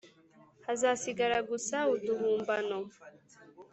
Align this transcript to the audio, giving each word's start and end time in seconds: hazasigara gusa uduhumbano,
hazasigara 0.65 1.37
gusa 1.49 1.77
uduhumbano, 1.95 2.77